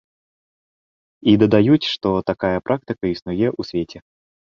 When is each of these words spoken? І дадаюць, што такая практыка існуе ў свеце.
І 1.33 1.35
дадаюць, 1.43 1.89
што 1.93 2.09
такая 2.31 2.59
практыка 2.71 3.05
існуе 3.15 3.47
ў 3.59 3.69
свеце. 3.69 3.99